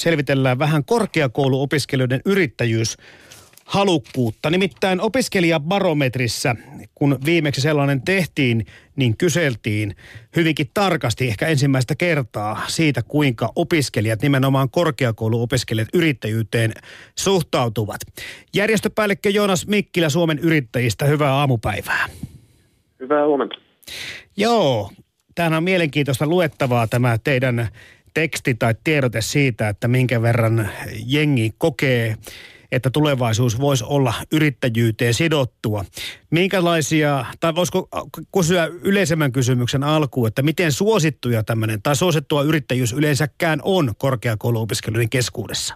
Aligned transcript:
selvitellään 0.00 0.58
vähän 0.58 0.84
korkeakouluopiskelijoiden 0.84 2.20
yrittäjyys 2.24 2.96
halukkuutta. 3.64 4.50
Nimittäin 4.50 5.00
opiskelijabarometrissä, 5.00 6.56
kun 6.94 7.18
viimeksi 7.24 7.60
sellainen 7.60 8.02
tehtiin, 8.02 8.66
niin 8.96 9.16
kyseltiin 9.16 9.96
hyvinkin 10.36 10.70
tarkasti 10.74 11.28
ehkä 11.28 11.46
ensimmäistä 11.46 11.94
kertaa 11.94 12.62
siitä, 12.68 13.02
kuinka 13.02 13.52
opiskelijat, 13.56 14.22
nimenomaan 14.22 14.70
korkeakouluopiskelijat 14.70 15.88
yrittäjyyteen 15.94 16.72
suhtautuvat. 17.18 18.00
Järjestöpäällikkö 18.54 19.30
Joonas 19.30 19.66
Mikkilä 19.66 20.08
Suomen 20.08 20.38
yrittäjistä, 20.38 21.04
hyvää 21.04 21.34
aamupäivää. 21.34 22.06
Hyvää 23.00 23.26
huomenta. 23.26 23.54
Joo, 24.36 24.90
tämähän 25.34 25.54
on 25.54 25.64
mielenkiintoista 25.64 26.26
luettavaa 26.26 26.86
tämä 26.86 27.18
teidän 27.18 27.68
teksti 28.14 28.54
tai 28.54 28.74
tiedote 28.84 29.20
siitä, 29.20 29.68
että 29.68 29.88
minkä 29.88 30.22
verran 30.22 30.68
jengi 31.06 31.50
kokee 31.58 32.16
että 32.72 32.90
tulevaisuus 32.90 33.60
voisi 33.60 33.84
olla 33.88 34.12
yrittäjyyteen 34.32 35.14
sidottua. 35.14 35.84
Minkälaisia, 36.30 37.24
tai 37.40 37.54
voisiko 37.54 37.88
kysyä 38.34 38.68
yleisemmän 38.84 39.32
kysymyksen 39.32 39.82
alkuun, 39.84 40.28
että 40.28 40.42
miten 40.42 40.72
suosittuja 40.72 41.42
tämmöinen, 41.42 41.82
tai 41.82 41.96
suosittua 41.96 42.42
yrittäjyys 42.42 42.92
yleensäkään 42.92 43.58
on 43.64 43.92
korkeakouluopiskelijoiden 43.98 45.10
keskuudessa? 45.10 45.74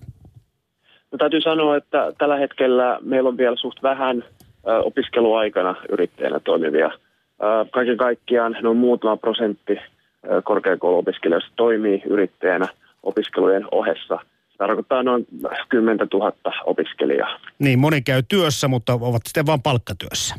No, 1.12 1.18
täytyy 1.18 1.40
sanoa, 1.40 1.76
että 1.76 2.12
tällä 2.18 2.36
hetkellä 2.36 2.98
meillä 3.02 3.28
on 3.28 3.36
vielä 3.36 3.56
suht 3.56 3.82
vähän 3.82 4.24
opiskeluaikana 4.84 5.74
yrittäjänä 5.88 6.40
toimivia. 6.40 6.90
Kaiken 7.70 7.96
kaikkiaan 7.96 8.56
noin 8.62 8.76
muutama 8.76 9.16
prosentti 9.16 9.76
korkeakouluopiskelijoista 10.44 11.52
toimii 11.56 12.02
yrittäjänä 12.06 12.68
opiskelujen 13.02 13.66
ohessa– 13.70 14.18
tarkoittaa 14.58 15.02
noin 15.02 15.26
10 15.68 16.06
000 16.12 16.32
opiskelijaa. 16.66 17.40
Niin, 17.58 17.78
moni 17.78 18.02
käy 18.02 18.22
työssä, 18.28 18.68
mutta 18.68 18.92
ovat 18.92 19.22
sitten 19.24 19.46
vain 19.46 19.62
palkkatyössä. 19.62 20.34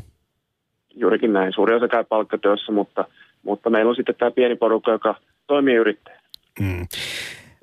Juurikin 0.94 1.32
näin. 1.32 1.52
Suuri 1.52 1.74
osa 1.74 1.88
käy 1.88 2.04
palkkatyössä, 2.04 2.72
mutta, 2.72 3.04
mutta 3.42 3.70
meillä 3.70 3.88
on 3.90 3.96
sitten 3.96 4.14
tämä 4.14 4.30
pieni 4.30 4.56
porukka, 4.56 4.92
joka 4.92 5.14
toimii 5.46 5.74
yrittäjänä. 5.74 6.22
Hmm. 6.60 6.86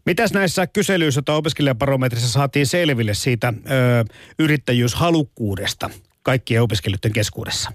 Mitäs 0.05 0.33
näissä 0.33 0.67
kyselyissä 0.67 1.21
tai 1.21 1.35
opiskelijabarometrissa 1.35 2.29
saatiin 2.29 2.67
selville 2.67 3.13
siitä 3.13 3.47
ö, 3.47 3.71
yrittäjyyshalukkuudesta 4.39 5.89
kaikkien 6.23 6.61
opiskelijoiden 6.61 7.13
keskuudessa? 7.13 7.71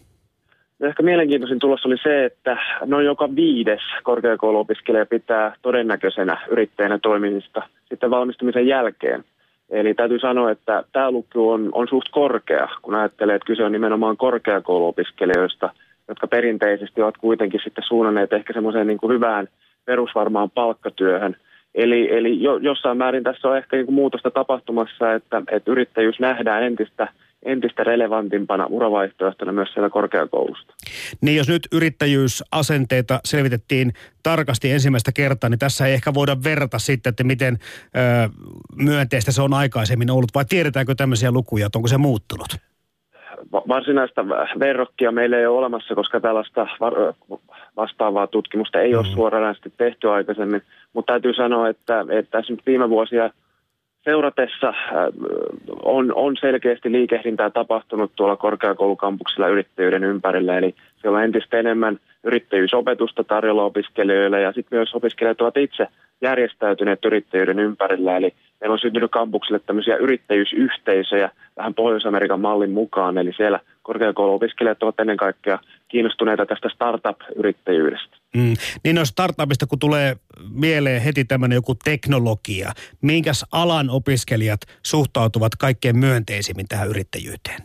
Ehkä 0.81 1.03
mielenkiintoisin 1.03 1.59
tulos 1.59 1.87
oli 1.87 1.97
se, 2.03 2.25
että 2.25 2.57
noin 2.87 3.07
joka 3.07 3.29
viides 3.37 3.81
korkeakouluopiskelija 4.03 5.07
pitää 5.07 5.55
todennäköisenä 5.63 6.37
yrittäjänä 6.51 6.99
toimimista 6.99 7.63
sitten 7.89 8.11
valmistumisen 8.11 8.67
jälkeen. 8.67 9.25
Eli 9.71 9.95
täytyy 9.95 10.19
sanoa, 10.19 10.51
että 10.51 10.85
tämä 10.93 11.11
luku 11.11 11.51
on, 11.51 11.69
on 11.73 11.89
suht 11.89 12.09
korkea, 12.11 12.69
kun 12.83 12.95
ajattelee, 12.95 13.35
että 13.35 13.47
kyse 13.47 13.65
on 13.65 13.73
nimenomaan 13.73 14.17
korkeakouluopiskelijoista, 14.17 15.71
jotka 16.09 16.27
perinteisesti 16.27 17.03
ovat 17.03 17.17
kuitenkin 17.17 17.61
sitten 17.65 17.85
suunnanneet 17.85 18.33
ehkä 18.33 18.53
semmoiseen 18.53 18.87
niin 18.87 18.99
kuin 18.99 19.15
hyvään 19.15 19.49
perusvarmaan 19.85 20.51
palkkatyöhön. 20.51 21.37
Eli, 21.75 22.17
eli 22.17 22.43
jo, 22.43 22.57
jossain 22.57 22.99
määrin 22.99 23.25
tässä 23.25 23.49
on 23.49 23.57
ehkä 23.57 23.77
niin 23.77 23.87
kuin 23.87 23.95
muutosta 23.95 24.31
tapahtumassa, 24.31 25.15
että, 25.15 25.43
että 25.51 25.71
yrittäjyys 25.71 26.21
nähdään 26.21 26.63
entistä– 26.63 27.09
entistä 27.43 27.85
relevantimpana 27.85 28.67
uravaihtoehtona 28.67 29.53
myös 29.53 29.73
siellä 29.73 29.91
korkeakoulusta. 29.91 30.75
Niin 31.21 31.37
jos 31.37 31.49
nyt 31.49 31.63
yrittäjyysasenteita 31.73 33.21
selvitettiin 33.25 33.93
tarkasti 34.23 34.71
ensimmäistä 34.71 35.13
kertaa, 35.13 35.51
niin 35.51 35.59
tässä 35.59 35.87
ei 35.87 35.95
ehkä 35.95 36.15
voida 36.15 36.37
verrata 36.45 36.79
sitten, 36.79 37.11
että 37.11 37.25
miten 37.25 37.59
ö, 37.85 38.29
myönteistä 38.77 39.33
se 39.33 39.43
on 39.43 39.55
aikaisemmin 39.55 40.11
ollut, 40.11 40.35
vai 40.35 40.45
tiedetäänkö 40.49 40.95
tämmöisiä 40.95 41.31
lukuja, 41.31 41.67
että 41.67 41.79
onko 41.79 41.89
se 41.89 41.99
muuttunut? 41.99 42.49
Varsinaista 43.53 44.29
verrokkia 44.59 45.13
meillä 45.13 45.39
ei 45.39 45.47
ole 45.47 45.59
olemassa, 45.59 45.95
koska 45.95 46.21
tällaista 46.21 46.67
vastaavaa 47.77 48.27
tutkimusta 48.27 48.81
ei 48.81 48.93
mm. 48.93 48.99
ole 48.99 49.07
suoranaisesti 49.07 49.73
tehty 49.77 50.11
aikaisemmin, 50.11 50.63
mutta 50.93 51.13
täytyy 51.13 51.35
sanoa, 51.35 51.69
että, 51.69 52.05
että 52.11 52.31
tässä 52.31 52.53
nyt 52.53 52.67
viime 52.67 52.89
vuosia– 52.89 53.31
seuratessa 54.05 54.69
äh, 54.69 54.75
on, 55.83 56.13
on 56.15 56.37
selkeästi 56.41 56.93
liikehdintää 56.93 57.51
tapahtunut 57.51 58.13
tuolla 58.17 58.37
korkeakoulukampuksilla 58.37 59.49
yrittäjyyden 59.49 60.05
ympärillä, 60.05 60.59
eli 60.59 60.75
siellä 61.01 61.19
on 61.19 61.25
entistä 61.25 61.59
enemmän 61.59 61.99
yrittäjyysopetusta 62.25 63.25
tarjolla 63.25 63.65
opiskelijoille 63.65 64.41
ja 64.41 64.53
sitten 64.53 64.79
myös 64.79 64.95
opiskelijat 64.95 65.41
ovat 65.41 65.57
itse 65.57 65.87
järjestäytyneet 66.21 67.05
yrittäjyyden 67.05 67.59
ympärillä, 67.59 68.17
eli 68.17 68.35
meillä 68.61 68.73
on 68.73 68.79
syntynyt 68.79 69.11
kampuksille 69.11 69.59
tämmöisiä 69.59 69.97
yrittäjyysyhteisöjä 69.97 71.31
vähän 71.57 71.75
Pohjois-Amerikan 71.75 72.41
mallin 72.41 72.71
mukaan, 72.71 73.19
eli 73.19 73.33
siellä 73.37 73.61
korkeakouluopiskelijat 73.83 74.83
ovat 74.83 75.01
ennen 75.01 75.17
kaikkea 75.17 75.59
kiinnostuneita 75.89 76.47
tästä 76.47 76.69
startup-yrittäjyydestä. 76.69 78.17
Mm. 78.37 78.55
Niin 78.85 78.97
no 78.97 79.05
startupista, 79.05 79.67
kun 79.67 79.79
tulee 79.79 80.17
mieleen 80.55 81.03
heti 81.03 81.25
tämmöinen 81.25 81.57
joku 81.57 81.75
teknologia, 81.85 82.73
minkäs 83.03 83.45
alan 83.53 83.91
opiskelijat 83.91 84.61
suhtautuvat 84.83 85.57
kaikkein 85.57 85.99
myönteisimmin 85.99 86.69
tähän 86.69 86.89
yrittäjyyteen? 86.89 87.61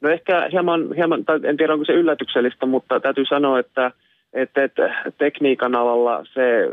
No 0.00 0.10
ehkä 0.10 0.48
hieman, 0.52 0.94
hieman 0.96 1.24
tai 1.24 1.40
en 1.44 1.56
tiedä 1.56 1.72
onko 1.72 1.84
se 1.84 1.92
yllätyksellistä, 1.92 2.66
mutta 2.66 3.00
täytyy 3.00 3.24
sanoa, 3.24 3.58
että 3.58 3.90
että, 4.34 4.64
että 4.64 4.94
tekniikan 5.18 5.74
alalla 5.74 6.24
se, 6.34 6.68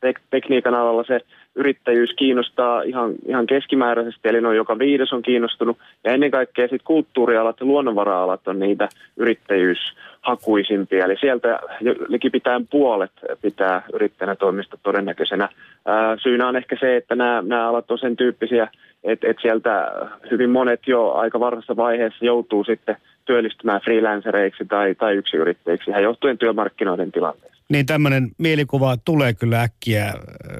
tek, 0.00 0.20
tekniikan 0.30 0.74
alalla 0.74 1.04
se 1.04 1.20
yrittäjyys 1.54 2.14
kiinnostaa 2.16 2.82
ihan, 2.82 3.12
ihan 3.26 3.46
keskimääräisesti, 3.46 4.28
eli 4.28 4.40
noin 4.40 4.56
joka 4.56 4.78
viides 4.78 5.12
on 5.12 5.22
kiinnostunut. 5.22 5.78
Ja 6.04 6.12
ennen 6.12 6.30
kaikkea 6.30 6.64
sitten 6.64 6.84
kulttuurialat 6.84 7.60
ja 7.60 7.66
luonnonvara-alat 7.66 8.48
on 8.48 8.58
niitä 8.58 8.88
yrittäjyyshakuisimpia. 9.16 11.04
Eli 11.04 11.16
sieltä 11.20 11.58
likipitään 12.08 12.66
puolet 12.66 13.12
pitää 13.42 13.82
yrittäjänä 13.92 14.36
toimista 14.36 14.78
todennäköisenä. 14.82 15.48
Ää, 15.86 16.16
syynä 16.16 16.48
on 16.48 16.56
ehkä 16.56 16.76
se, 16.80 16.96
että 16.96 17.14
nämä, 17.14 17.42
nämä 17.46 17.68
alat 17.68 17.90
on 17.90 17.98
sen 17.98 18.16
tyyppisiä, 18.16 18.68
että, 19.04 19.30
että 19.30 19.42
sieltä 19.42 19.92
hyvin 20.30 20.50
monet 20.50 20.80
jo 20.86 21.12
aika 21.12 21.40
varhaisessa 21.40 21.76
vaiheessa 21.76 22.24
joutuu 22.24 22.64
sitten 22.64 22.96
työllistymään 23.24 23.80
freelancereiksi 23.84 24.64
tai, 24.64 24.94
tai 24.94 25.14
yksiyrittäjiksi 25.14 25.90
ihan 25.90 26.02
johtuen 26.02 26.38
työmarkkinoiden 26.38 27.12
tilanteesta. 27.12 27.54
Niin 27.68 27.86
tämmöinen 27.86 28.30
mielikuva 28.38 28.96
tulee 28.96 29.34
kyllä 29.34 29.62
äkkiä 29.62 30.04
äh, 30.04 30.14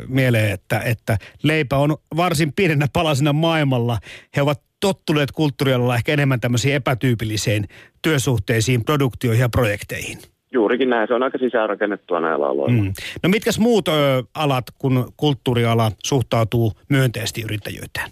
mieleen, 0.08 0.52
että, 0.52 0.80
että 0.80 1.16
leipä 1.42 1.76
on 1.76 1.96
varsin 2.16 2.52
pienenä 2.52 2.86
palasena 2.92 3.32
maailmalla. 3.32 3.98
He 4.36 4.42
ovat 4.42 4.60
tottuneet 4.80 5.32
kulttuurialalla 5.32 5.96
ehkä 5.96 6.12
enemmän 6.12 6.40
tämmöisiin 6.40 6.74
epätyypilliseen 6.74 7.64
työsuhteisiin, 8.02 8.84
produktioihin 8.84 9.40
ja 9.40 9.48
projekteihin. 9.48 10.18
Juurikin 10.52 10.90
näin, 10.90 11.08
se 11.08 11.14
on 11.14 11.22
aika 11.22 11.38
sisäänrakennettua 11.38 12.20
näillä 12.20 12.46
aloilla. 12.46 12.82
Mm. 12.82 12.92
No 13.22 13.28
mitkäs 13.28 13.58
muut 13.58 13.88
ö, 13.88 13.92
alat, 14.34 14.64
kun 14.78 15.12
kulttuuriala 15.16 15.92
suhtautuu 16.04 16.72
myönteisesti 16.88 17.42
yrittäjyyteen? 17.42 18.10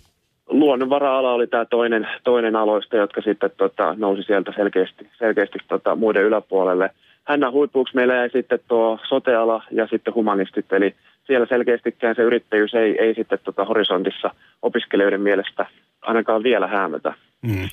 Luonnonvara-ala 0.72 1.32
oli 1.32 1.46
tämä 1.46 1.64
toinen, 1.64 2.08
toinen 2.24 2.56
aloista, 2.56 2.96
jotka 2.96 3.20
sitten 3.20 3.50
tota, 3.56 3.94
nousi 3.98 4.22
sieltä 4.22 4.52
selkeästi, 4.56 5.08
selkeästi 5.18 5.58
tota, 5.68 5.96
muiden 5.96 6.22
yläpuolelle– 6.22 6.90
hännän 7.24 7.52
huipuksi 7.52 7.94
meillä 7.94 8.14
jäi 8.14 8.30
sitten 8.30 8.58
tuo 8.68 8.98
soteala 9.08 9.62
ja 9.70 9.86
sitten 9.90 10.14
humanistit, 10.14 10.72
eli 10.72 10.94
siellä 11.26 11.46
selkeästikään 11.46 12.14
se 12.14 12.22
yrittäjyys 12.22 12.74
ei, 12.74 12.98
ei 12.98 13.14
sitten 13.14 13.38
tota 13.44 13.64
horisontissa 13.64 14.30
opiskelijoiden 14.62 15.20
mielestä 15.20 15.66
ainakaan 16.02 16.42
vielä 16.42 16.66
häämötä. 16.66 17.14
Mm. 17.42 17.68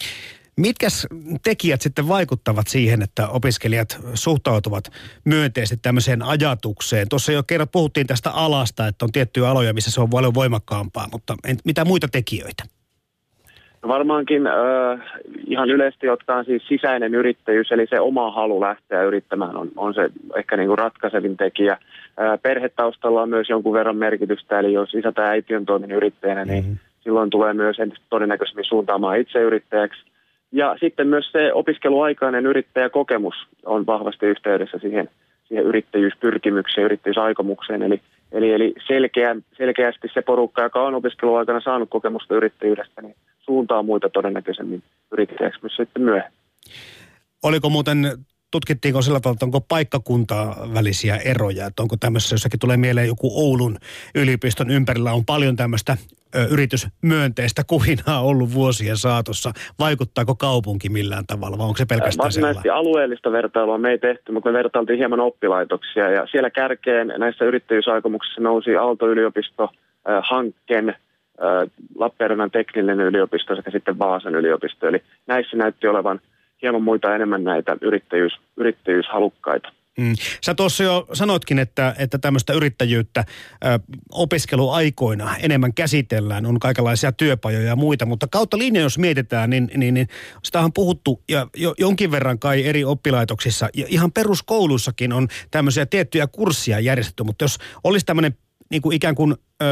Mitkäs 0.57 1.07
tekijät 1.43 1.81
sitten 1.81 2.07
vaikuttavat 2.07 2.67
siihen, 2.67 3.01
että 3.01 3.27
opiskelijat 3.27 3.99
suhtautuvat 4.13 4.83
myönteisesti 5.25 5.77
tämmöiseen 5.81 6.21
ajatukseen? 6.21 7.09
Tuossa 7.09 7.31
jo 7.31 7.43
kerran 7.43 7.69
puhuttiin 7.71 8.07
tästä 8.07 8.31
alasta, 8.31 8.87
että 8.87 9.05
on 9.05 9.11
tiettyjä 9.11 9.49
aloja, 9.49 9.73
missä 9.73 9.91
se 9.91 10.01
on 10.01 10.09
paljon 10.09 10.33
voimakkaampaa, 10.33 11.07
mutta 11.11 11.35
mitä 11.65 11.85
muita 11.85 12.07
tekijöitä? 12.07 12.78
Varmaankin 13.87 14.47
äh, 14.47 14.99
ihan 15.47 15.69
yleisesti 15.69 16.09
ottaen 16.09 16.45
siis 16.45 16.67
sisäinen 16.67 17.15
yrittäjyys, 17.15 17.71
eli 17.71 17.87
se 17.89 17.99
oma 17.99 18.31
halu 18.31 18.61
lähteä 18.61 19.03
yrittämään 19.03 19.57
on, 19.57 19.69
on 19.75 19.93
se 19.93 20.09
ehkä 20.35 20.57
niin 20.57 20.67
kuin 20.67 20.77
ratkaisevin 20.77 21.37
tekijä. 21.37 21.71
Äh, 21.71 22.39
perhetaustalla 22.41 23.21
on 23.21 23.29
myös 23.29 23.49
jonkun 23.49 23.73
verran 23.73 23.97
merkitystä, 23.97 24.59
eli 24.59 24.73
jos 24.73 24.93
isä 24.93 25.11
tai 25.11 25.27
äiti 25.27 25.55
on 25.55 25.65
toiminut 25.65 25.97
yrittäjänä, 25.97 26.45
niin 26.45 26.63
mm-hmm. 26.63 26.77
silloin 27.03 27.29
tulee 27.29 27.53
myös 27.53 27.79
entistä 27.79 28.05
todennäköisemmin 28.09 28.65
suuntaamaan 28.65 29.19
itse 29.19 29.39
yrittäjäksi. 29.39 30.01
Ja 30.51 30.75
sitten 30.79 31.07
myös 31.07 31.31
se 31.31 31.53
opiskeluaikainen 31.53 32.45
yrittäjäkokemus 32.45 33.35
on 33.65 33.85
vahvasti 33.85 34.25
yhteydessä 34.25 34.77
siihen, 34.77 35.09
siihen 35.47 35.65
yrittäjyyspyrkimykseen, 35.65 36.85
yrittäjyysaikomukseen. 36.85 37.81
Eli, 37.81 38.01
eli, 38.31 38.53
eli 38.53 38.73
selkeä, 38.87 39.35
selkeästi 39.57 40.07
se 40.13 40.21
porukka, 40.21 40.63
joka 40.63 40.81
on 40.81 40.95
opiskeluaikana 40.95 41.61
saanut 41.61 41.89
kokemusta 41.89 42.35
yrittäjyydestä, 42.35 43.01
niin 43.01 43.15
suuntaa 43.49 43.83
muita 43.83 44.09
todennäköisemmin 44.09 44.83
yrittäjäksi 45.11 45.59
myös 45.61 45.75
sitten 45.75 46.01
myöhemmin. 46.01 46.39
Oliko 47.43 47.69
muuten 47.69 47.97
tutkittiinko 48.51 49.01
sillä 49.01 49.19
tavalla, 49.19 49.35
että 49.35 49.45
onko 49.45 49.61
paikkakuntaa 49.61 50.55
välisiä 50.73 51.15
eroja, 51.25 51.65
että 51.65 51.81
onko 51.81 51.95
tämmöisessä, 51.99 52.33
jossakin 52.33 52.59
tulee 52.59 52.77
mieleen 52.77 53.07
joku 53.07 53.31
Oulun 53.35 53.77
yliopiston 54.15 54.69
ympärillä 54.69 55.13
on 55.13 55.25
paljon 55.25 55.55
tämmöistä 55.55 55.97
ö, 56.35 56.47
yritysmyönteistä 56.51 57.63
kuhinaa 57.67 58.21
ollut 58.21 58.53
vuosien 58.53 58.97
saatossa. 58.97 59.51
Vaikuttaako 59.79 60.35
kaupunki 60.35 60.89
millään 60.89 61.27
tavalla 61.27 61.57
vai 61.57 61.67
onko 61.67 61.77
se 61.77 61.85
pelkästään 61.85 62.23
Varsinaisesti 62.23 62.61
sellainen? 62.61 62.87
alueellista 62.87 63.31
vertailua 63.31 63.77
me 63.77 63.89
ei 63.89 63.97
tehty, 63.97 64.31
mutta 64.31 64.49
me 64.49 64.57
vertailtiin 64.57 64.99
hieman 64.99 65.19
oppilaitoksia 65.19 66.09
ja 66.09 66.27
siellä 66.31 66.49
kärkeen 66.49 67.13
näissä 67.17 67.45
yrittäjyysaikomuksissa 67.45 68.41
nousi 68.41 68.75
Aalto-yliopisto 68.75 69.69
hankkeen 70.21 70.95
Lappeenrannan 71.95 72.51
teknillinen 72.51 73.05
yliopisto 73.05 73.55
sekä 73.55 73.71
sitten 73.71 73.99
Vaasan 73.99 74.35
yliopisto. 74.35 74.87
Eli 74.87 75.03
näissä 75.27 75.57
näytti 75.57 75.87
olevan 75.87 76.21
hieman 76.61 76.83
muita 76.83 77.15
enemmän 77.15 77.43
näitä 77.43 77.77
yrittäjyys, 77.81 78.33
yrittäjyyshalukkaita. 78.57 79.71
Mm. 79.99 80.13
Sä 80.45 80.55
tuossa 80.55 80.83
jo 80.83 81.07
sanoitkin, 81.13 81.59
että, 81.59 81.95
että 81.97 82.17
tämmöistä 82.17 82.53
yrittäjyyttä 82.53 83.23
ö, 83.65 83.79
opiskeluaikoina 84.11 85.37
enemmän 85.37 85.73
käsitellään, 85.73 86.45
on 86.45 86.59
kaikenlaisia 86.59 87.11
työpajoja 87.11 87.67
ja 87.67 87.75
muita, 87.75 88.05
mutta 88.05 88.27
kautta 88.27 88.57
linja 88.57 88.81
jos 88.81 88.97
mietitään, 88.97 89.49
niin, 89.49 89.71
niin, 89.75 89.93
niin 89.93 90.07
sitä 90.43 90.59
on 90.59 90.73
puhuttu 90.73 91.23
ja 91.29 91.47
jo, 91.57 91.73
jonkin 91.77 92.11
verran 92.11 92.39
kai 92.39 92.65
eri 92.65 92.83
oppilaitoksissa 92.83 93.69
ja 93.75 93.85
ihan 93.89 94.11
peruskoulussakin 94.11 95.13
on 95.13 95.27
tämmöisiä 95.51 95.85
tiettyjä 95.85 96.27
kurssia 96.27 96.79
järjestetty, 96.79 97.23
mutta 97.23 97.43
jos 97.43 97.57
olisi 97.83 98.05
tämmöinen 98.05 98.37
niin 98.71 98.81
kuin 98.81 98.95
ikään 98.95 99.15
kuin 99.15 99.35
ö, 99.61 99.65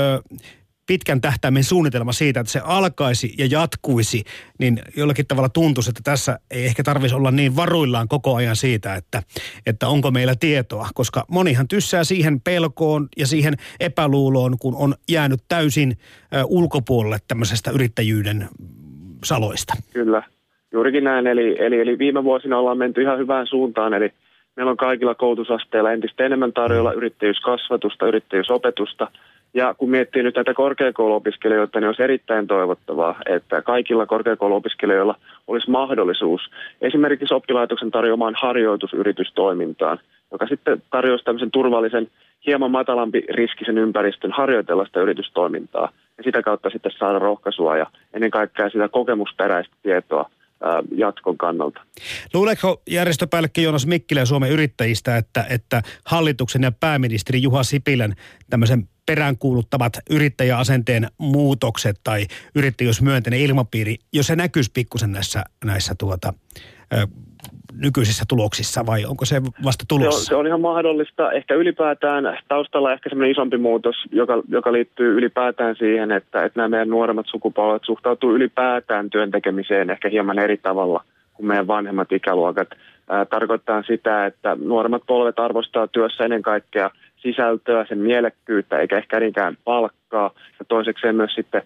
pitkän 0.88 1.22
tähtäimen 1.22 1.64
suunnitelma 1.64 2.12
siitä, 2.12 2.40
että 2.40 2.52
se 2.52 2.62
alkaisi 2.64 3.34
ja 3.38 3.48
jatkuisi, 3.52 4.24
niin 4.60 4.80
jollakin 4.98 5.28
tavalla 5.28 5.50
tuntuisi, 5.50 5.90
että 5.90 6.02
tässä 6.04 6.40
ei 6.52 6.66
ehkä 6.66 6.84
tarvitsisi 6.84 7.16
olla 7.16 7.32
niin 7.32 7.56
varuillaan 7.56 8.08
koko 8.08 8.36
ajan 8.36 8.56
siitä, 8.56 8.96
että, 8.96 9.22
että 9.66 9.88
onko 9.88 10.12
meillä 10.12 10.34
tietoa, 10.40 10.88
koska 10.94 11.26
monihan 11.32 11.68
tyssää 11.68 12.04
siihen 12.04 12.42
pelkoon 12.42 13.08
ja 13.18 13.28
siihen 13.28 13.54
epäluuloon, 13.80 14.56
kun 14.60 14.76
on 14.76 14.94
jäänyt 15.10 15.40
täysin 15.48 15.94
ulkopuolelle 16.46 17.18
tämmöisestä 17.28 17.72
yrittäjyyden 17.72 18.48
saloista. 19.24 19.74
Kyllä, 19.94 20.24
juurikin 20.72 21.04
näin. 21.04 21.28
Eli, 21.28 21.56
eli, 21.60 21.80
eli 21.82 21.98
viime 21.98 22.24
vuosina 22.24 22.60
ollaan 22.60 22.78
menty 22.78 23.02
ihan 23.02 23.20
hyvään 23.20 23.48
suuntaan, 23.48 23.94
eli 23.94 24.14
meillä 24.56 24.72
on 24.72 24.78
kaikilla 24.78 25.16
koulutusasteilla 25.16 25.92
entistä 25.92 26.26
enemmän 26.26 26.54
tarjolla 26.54 26.94
yrittäjyyskasvatusta, 26.94 28.08
yrittäjyysopetusta– 28.08 29.08
ja 29.58 29.74
kun 29.74 29.90
miettii 29.90 30.24
nyt 30.24 30.36
näitä 30.36 30.54
korkeakouluopiskelijoita, 30.54 31.80
niin 31.80 31.88
olisi 31.88 32.04
erittäin 32.04 32.48
toivottavaa, 32.48 33.16
että 33.26 33.62
kaikilla 33.62 34.06
korkeakouluopiskelijoilla 34.06 35.16
olisi 35.48 35.70
mahdollisuus 35.70 36.42
esimerkiksi 36.82 37.34
oppilaitoksen 37.34 37.92
tarjoamaan 37.92 38.36
harjoitusyritystoimintaan, 38.38 40.00
joka 40.32 40.48
sitten 40.48 40.82
tarjoaisi 40.92 41.26
tämmöisen 41.26 41.52
turvallisen, 41.52 42.08
hieman 42.46 42.72
matalampi 42.72 43.26
riskisen 43.30 43.78
ympäristön 43.78 44.32
harjoitella 44.32 44.86
sitä 44.86 45.02
yritystoimintaa. 45.02 45.90
Ja 46.18 46.24
sitä 46.24 46.42
kautta 46.42 46.70
sitten 46.70 46.92
saada 47.00 47.20
rohkaisua 47.20 47.78
ja 47.78 47.86
ennen 48.14 48.32
kaikkea 48.32 48.70
sitä 48.70 48.90
kokemusperäistä 48.90 49.76
tietoa 49.84 50.30
jatkon 50.98 51.38
kannalta. 51.38 51.80
Luuleeko 52.34 52.82
järjestöpäällikkö 52.90 53.62
Joonas 53.62 53.88
Mikkilä 53.88 54.26
Suomen 54.26 54.52
yrittäjistä, 54.52 55.18
että, 55.18 55.46
että 55.50 55.82
hallituksen 56.06 56.64
ja 56.64 56.72
pääministeri 56.72 57.42
Juha 57.42 57.64
Sipilän 57.64 58.16
tämmöisen 58.50 58.90
peräänkuuluttavat 59.06 59.94
yrittäjäasenteen 60.10 61.08
muutokset 61.18 62.00
tai 62.04 62.28
yrittäjyysmyönteinen 62.56 63.40
ilmapiiri, 63.40 63.98
jos 64.14 64.28
se 64.28 64.36
näkyisi 64.36 64.72
pikkusen 64.74 65.12
näissä, 65.12 65.44
näissä 65.66 65.96
tuota, 66.00 66.34
nykyisissä 67.82 68.26
tuloksissa 68.30 68.86
vai 68.86 69.06
onko 69.06 69.26
se 69.26 69.42
vasta 69.64 69.86
tulossa? 69.88 70.12
Se 70.12 70.18
on, 70.18 70.26
se 70.26 70.36
on 70.36 70.48
ihan 70.48 70.62
mahdollista. 70.62 71.32
Ehkä 71.32 71.54
ylipäätään 71.54 72.38
taustalla 72.48 72.94
ehkä 72.94 73.10
semmoinen 73.10 73.32
isompi 73.32 73.58
muutos, 73.58 73.96
joka, 74.12 74.44
joka 74.50 74.74
liittyy 74.74 75.18
ylipäätään 75.18 75.76
siihen, 75.76 76.12
että, 76.12 76.46
että 76.46 76.60
nämä 76.60 76.70
meidän 76.70 76.90
nuoremmat 76.90 77.26
sukupolvet 77.30 77.82
suhtautuu 77.86 78.36
ylipäätään 78.36 79.10
työntekemiseen 79.10 79.90
ehkä 79.90 80.10
hieman 80.10 80.40
eri 80.40 80.58
tavalla 80.58 81.04
kuin 81.34 81.48
meidän 81.48 81.68
vanhemmat 81.68 82.12
ikäluokat. 82.12 82.68
Ää, 83.10 83.26
tarkoittaa 83.26 83.84
sitä, 83.84 84.26
että 84.26 84.58
nuoremmat 84.60 85.04
polvet 85.08 85.40
arvostaa 85.40 85.88
työssä 85.88 86.24
ennen 86.24 86.42
kaikkea– 86.42 86.90
sisältöä, 87.22 87.86
sen 87.86 87.98
mielekkyyttä, 87.98 88.80
eikä 88.80 88.98
ehkä 88.98 89.20
niinkään 89.20 89.58
palkkaa. 89.64 90.32
Ja 90.60 90.66
toisekseen 90.68 91.16
myös 91.16 91.36
sitten 91.36 91.62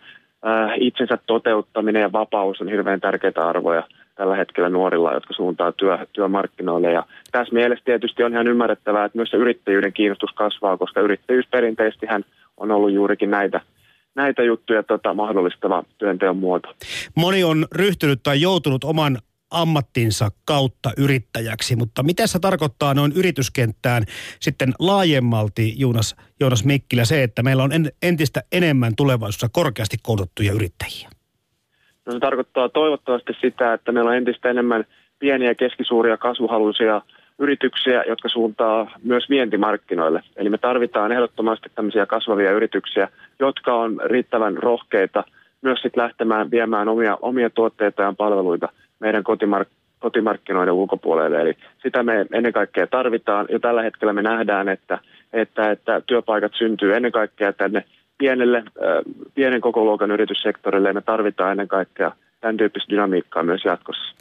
itsensä 0.76 1.18
toteuttaminen 1.28 2.02
ja 2.02 2.12
vapaus 2.12 2.62
on 2.62 2.68
hirveän 2.68 3.02
tärkeitä 3.02 3.48
arvoja 3.48 3.84
tällä 4.22 4.36
hetkellä 4.36 4.70
nuorilla, 4.70 5.14
jotka 5.14 5.34
suuntaa 5.34 5.72
työ, 5.72 5.98
työmarkkinoille. 6.14 6.92
Ja 6.92 7.06
tässä 7.32 7.54
mielessä 7.54 7.86
tietysti 7.86 8.24
on 8.24 8.34
ihan 8.34 8.48
ymmärrettävää, 8.48 9.06
että 9.06 9.18
myös 9.18 9.30
se 9.30 9.38
yrittäjyyden 9.38 9.94
kiinnostus 9.94 10.32
kasvaa, 10.36 10.78
koska 10.78 11.02
yrittäjyys 11.02 11.46
perinteisesti 11.52 12.06
on 12.58 12.72
ollut 12.72 12.92
juurikin 12.92 13.32
näitä 13.32 13.62
näitä 14.16 14.44
juttuja 14.44 14.84
tota, 14.84 15.14
mahdollistava 15.14 15.84
työnteon 15.98 16.38
muoto. 16.38 16.74
Moni 17.16 17.44
on 17.44 17.68
ryhtynyt 17.76 18.24
tai 18.24 18.42
joutunut 18.42 18.84
oman 18.84 19.18
ammattinsa 19.52 20.32
kautta 20.46 20.92
yrittäjäksi, 20.98 21.76
mutta 21.76 22.04
mitä 22.04 22.28
se 22.28 22.40
tarkoittaa 22.40 22.94
noin 22.94 23.12
yrityskenttään 23.16 24.04
sitten 24.40 24.74
laajemmalti, 24.80 25.74
Joonas, 25.78 26.16
Joonas 26.40 26.66
Mikkilä, 26.66 27.06
se, 27.06 27.24
että 27.24 27.44
meillä 27.44 27.64
on 27.64 27.72
entistä 28.02 28.44
enemmän 28.52 28.96
tulevaisuudessa 28.96 29.50
korkeasti 29.52 29.98
koulutettuja 30.04 30.54
yrittäjiä? 30.54 31.21
No 32.06 32.14
se 32.14 32.20
tarkoittaa 32.20 32.70
toivottavasti 32.70 33.34
sitä, 33.42 33.74
että 33.74 33.92
meillä 33.92 34.10
on 34.10 34.18
entistä 34.18 34.50
enemmän 34.50 34.86
pieniä 35.20 35.50
ja 35.50 35.56
keskisuuria 35.56 36.18
kasvuhaluisia 36.18 37.02
yrityksiä, 37.40 38.04
jotka 38.08 38.30
suuntaa 38.30 38.92
myös 39.04 39.30
vientimarkkinoille. 39.30 40.24
Eli 40.36 40.50
me 40.50 40.58
tarvitaan 40.58 41.12
ehdottomasti 41.12 41.70
tämmöisiä 41.76 42.06
kasvavia 42.06 42.52
yrityksiä, 42.52 43.08
jotka 43.40 43.76
on 43.76 44.02
riittävän 44.06 44.58
rohkeita 44.58 45.24
myös 45.62 45.82
sitten 45.82 46.04
lähtemään 46.04 46.52
viemään 46.52 46.90
omia, 46.90 47.18
omia 47.22 47.50
tuotteita 47.50 48.02
ja 48.02 48.14
palveluita 48.18 48.70
meidän 49.00 49.24
kotimark- 49.24 49.82
kotimarkkinoiden 50.00 50.74
ulkopuolelle. 50.74 51.42
Eli 51.42 51.58
sitä 51.84 52.04
me 52.04 52.26
ennen 52.34 52.54
kaikkea 52.54 52.88
tarvitaan. 52.88 53.46
Jo 53.50 53.60
tällä 53.60 53.82
hetkellä 53.82 54.14
me 54.14 54.22
nähdään, 54.22 54.70
että, 54.70 55.00
että, 55.34 55.72
että 55.72 56.02
työpaikat 56.08 56.52
syntyy 56.56 56.96
ennen 56.96 57.12
kaikkea 57.12 57.54
tänne 57.54 57.84
pienelle, 58.22 58.64
pienen 59.36 59.62
koko 59.62 59.84
luokan 59.84 60.12
yrityssektorille 60.12 60.90
ja 60.90 60.94
me 60.94 61.02
tarvitaan 61.02 61.52
ennen 61.52 61.68
kaikkea 61.68 62.12
tämän 62.42 62.58
tyyppistä 62.58 62.90
dynamiikkaa 62.90 63.44
myös 63.44 63.66
jatkossa. 63.66 64.16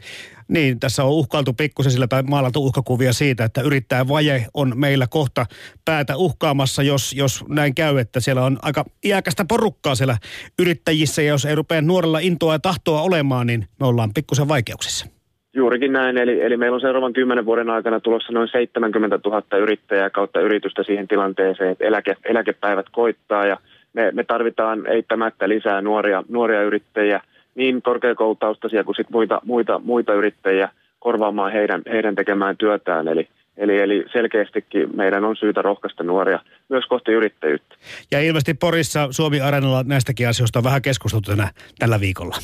Niin, 0.49 0.81
tässä 0.81 1.05
on 1.05 1.11
uhkailtu 1.11 1.52
pikkusen 1.52 1.93
sillä 1.93 2.06
tai 2.06 2.23
maalattu 2.23 2.64
uhkakuvia 2.64 3.12
siitä, 3.12 3.44
että 3.44 3.61
yrittää 3.61 4.08
vaje 4.08 4.47
on 4.55 4.73
meillä 4.76 5.06
kohta 5.11 5.47
päätä 5.85 6.17
uhkaamassa, 6.17 6.82
jos, 6.82 7.12
jos 7.12 7.44
näin 7.49 7.75
käy, 7.75 7.99
että 7.99 8.20
siellä 8.20 8.44
on 8.44 8.58
aika 8.62 8.85
iäkästä 9.05 9.44
porukkaa 9.49 9.94
siellä 9.94 10.17
yrittäjissä 10.58 11.23
ja 11.23 11.29
jos 11.29 11.44
ei 11.44 11.55
rupea 11.55 11.82
nuorella 11.82 12.19
intoa 12.19 12.55
ja 12.55 12.58
tahtoa 12.58 13.03
olemaan, 13.03 13.46
niin 13.46 13.65
me 13.81 13.86
ollaan 13.86 14.10
pikkusen 14.15 14.48
vaikeuksissa. 14.48 15.06
Juurikin 15.55 15.93
näin, 15.93 16.19
eli, 16.19 16.43
eli 16.43 16.56
meillä 16.56 16.75
on 16.75 16.81
seuraavan 16.81 17.13
kymmenen 17.13 17.46
vuoden 17.46 17.70
aikana 17.70 18.01
tulossa 18.01 18.32
noin 18.32 18.48
70 18.48 19.19
000 19.25 19.58
yrittäjää 19.58 20.10
kautta 20.10 20.41
yritystä 20.41 20.82
siihen 20.82 21.08
tilanteeseen, 21.08 21.70
että 21.70 21.84
eläke, 21.84 22.17
eläkepäivät 22.25 22.86
koittaa 22.93 23.46
ja 23.46 23.56
me, 23.93 24.11
me 24.13 24.25
tarvitaan 24.25 24.87
eittämättä 24.87 25.49
lisää 25.49 25.81
nuoria, 25.81 26.23
nuoria 26.29 26.63
yrittäjiä– 26.63 27.20
niin 27.55 27.82
korkeakoulutaustaisia 27.82 28.85
kuin 28.85 28.97
sit 28.97 29.11
muita, 29.11 29.41
muita, 29.44 29.79
muita 29.79 30.15
yrittäjiä 30.15 30.69
korvaamaan 30.99 31.53
heidän, 31.53 31.82
heidän 31.93 32.15
tekemään 32.15 32.56
työtään. 32.56 33.09
Eli, 33.09 33.29
eli, 33.56 33.79
eli 33.79 34.05
selkeästikin 34.13 34.97
meidän 34.97 35.25
on 35.25 35.37
syytä 35.37 35.63
rohkaista 35.63 36.03
nuoria 36.03 36.41
myös 36.69 36.85
kohti 36.87 37.13
yrittäjyyttä. 37.13 37.75
Ja 38.11 38.20
ilmeisesti 38.20 38.55
Porissa 38.55 39.09
Suomi 39.11 39.41
Areenalla 39.41 39.82
näistäkin 39.87 40.29
asioista 40.29 40.59
on 40.59 40.65
vähän 40.65 40.82
keskusteltu 40.82 41.31
tänä, 41.31 41.51
tällä 41.79 42.01
viikolla. 42.01 42.37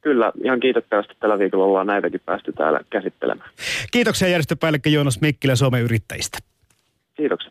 Kyllä, 0.00 0.32
ihan 0.44 0.60
kiitettävästi 0.60 1.14
tällä 1.20 1.38
viikolla 1.38 1.64
ollaan 1.64 1.86
näitäkin 1.86 2.20
päästy 2.24 2.52
täällä 2.52 2.80
käsittelemään. 2.90 3.50
Kiitoksia 3.92 4.28
järjestöpäällikkö 4.28 4.90
Joonas 4.90 5.20
Mikkilä 5.20 5.56
Suomen 5.56 5.82
yrittäjistä. 5.82 6.38
Kiitoksia. 7.14 7.50